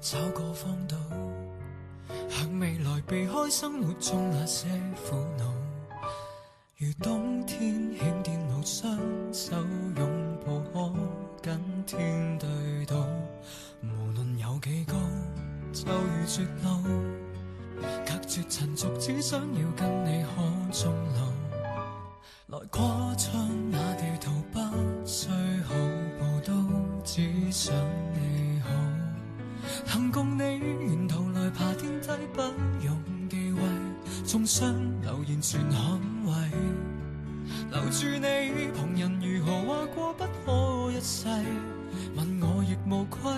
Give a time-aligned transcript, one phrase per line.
[0.00, 0.96] 找个荒岛，
[2.30, 5.44] 向未来避开生活中那些苦恼。
[6.78, 8.98] 如冬天欠电路，双
[9.30, 9.54] 手
[9.96, 10.94] 拥抱可
[11.42, 12.48] 跟天对
[12.86, 12.94] 赌。
[13.82, 14.94] 无论有几高，
[15.70, 22.58] 就如绝路，隔绝尘俗，只想要跟你可终老。
[22.58, 24.09] 来跨窗那地
[32.40, 32.96] 不用
[33.28, 33.60] 忌讳，
[34.26, 36.32] 中伤留言全捍卫。
[37.70, 41.28] 留住你，旁人如何话过不可一世，
[42.16, 43.30] 问我亦无愧。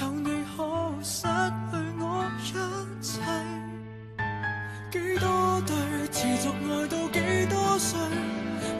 [0.00, 2.42] 有你可失去我一
[3.02, 3.20] 切。
[4.90, 5.76] 几多对
[6.10, 7.18] 持续爱到几
[7.50, 8.00] 多岁，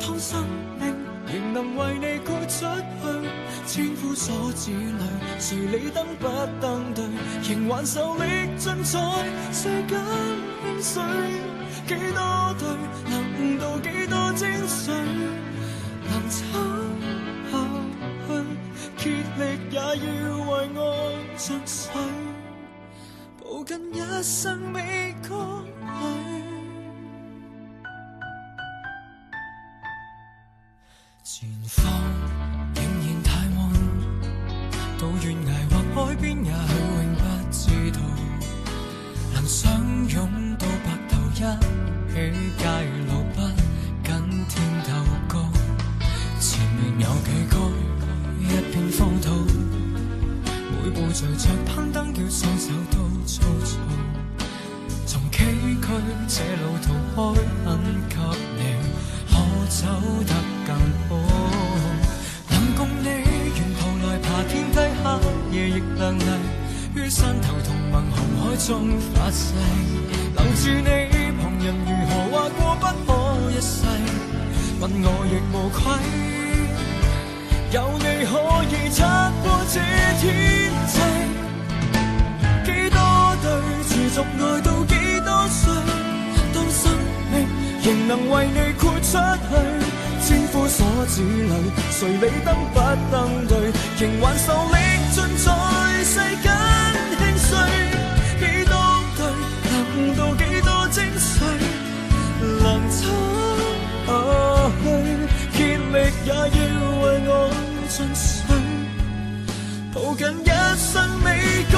[0.00, 0.47] 当生
[0.81, 0.94] 命
[1.33, 5.05] 仍能为你豁出去，千夫所指里，
[5.39, 6.27] 谁理登不
[6.61, 7.05] 登对，
[7.48, 8.25] 仍还受力
[8.57, 8.98] 尽在
[9.53, 10.01] 世间
[10.62, 11.03] 轻碎。
[11.87, 12.69] 几多对
[13.09, 14.91] 能悟到几多精髓，
[16.09, 16.39] 能撑
[17.51, 17.53] 下
[18.99, 19.41] 去，竭力
[19.71, 19.81] 也要
[20.39, 20.77] 为爱
[21.37, 21.89] 尽瘁。
[23.43, 26.38] 抱紧一生未光里，
[31.24, 31.84] 前方
[32.74, 33.58] 仍然太暗，
[34.98, 35.52] 到悬崖
[35.94, 38.00] 或海边，也许永不知道，
[39.34, 39.70] 能相
[40.08, 41.42] 拥到白头，一起
[42.58, 42.64] 街
[43.06, 43.36] 路不
[44.02, 44.08] 跟
[44.48, 44.91] 天斗
[45.28, 45.34] 高，
[46.41, 47.56] 前面有几高，
[48.41, 49.27] 一片荒土。
[50.70, 53.77] 每步随着攀登，叫双手都粗糙。
[55.06, 55.44] 从崎
[55.80, 55.86] 岖
[56.27, 57.41] 这路途开，
[68.66, 69.54] 中发誓，
[70.36, 70.88] 留住你，
[71.41, 73.08] 旁人如何话过不可
[73.52, 73.72] 一世，
[74.80, 75.78] 问我亦无愧。
[77.70, 78.30] 有你可
[78.69, 78.98] 以撑
[79.42, 79.74] 过这
[80.20, 80.22] 天
[80.88, 80.98] 际，
[82.64, 82.98] 几多
[83.42, 83.46] 对
[83.88, 84.92] 持续爱到几
[85.25, 85.62] 多岁，
[86.52, 86.82] 当生
[87.30, 87.34] 命
[87.82, 89.10] 仍能为你豁出
[89.48, 89.50] 去，
[90.26, 91.52] 千夫所指里，
[91.90, 92.76] 谁理登不
[93.10, 94.76] 登对，仍还受力
[95.14, 95.16] 尽
[109.92, 110.47] 抱紧一
[110.78, 110.94] 生
[111.25, 111.26] 未
[111.72, 111.76] 光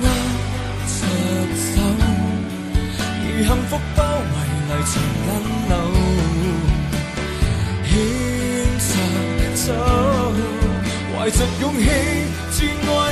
[0.00, 0.04] 里，握
[0.88, 0.90] 着
[1.56, 1.78] 手，
[3.22, 4.34] 如幸福包围
[4.66, 4.92] 泥尘
[5.24, 5.30] 紧
[5.68, 5.72] 留，
[7.86, 7.90] 牵
[8.80, 8.90] 着
[9.54, 9.64] 走，
[11.14, 11.84] 怀着勇气，
[12.50, 12.56] 挚
[12.90, 13.11] 爱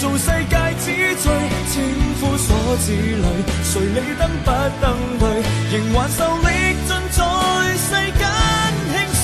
[0.00, 1.30] 做世界之最？
[1.68, 1.84] 千
[2.18, 2.48] 夫所
[2.86, 3.26] 指里，
[3.62, 4.48] 谁理登不
[4.80, 5.22] 登对？
[5.70, 6.48] 仍还受力
[6.88, 7.20] 尽在
[7.76, 8.22] 世间
[8.88, 9.22] 轻碎。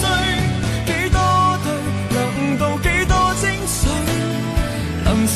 [0.84, 1.18] 几多
[1.64, 1.66] 对
[2.12, 2.14] 能
[2.58, 3.80] 到几多精髓？
[5.02, 5.34] 能撑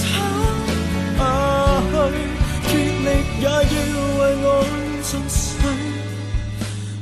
[1.16, 1.20] 下
[1.90, 2.12] 去，
[2.68, 3.08] 竭力
[3.40, 3.48] 也要
[4.18, 4.48] 为爱
[5.02, 5.64] 尽瘁。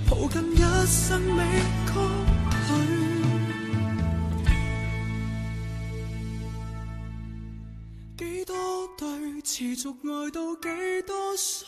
[0.08, 0.56] 抱紧一
[0.86, 0.96] 生
[1.36, 1.38] 未
[1.92, 1.96] 光
[2.78, 2.97] 里。
[9.58, 11.66] 持续爱到几多岁？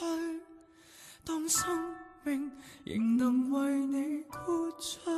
[1.25, 1.93] 当生
[2.23, 2.49] 命
[2.85, 5.11] 仍能为你豁出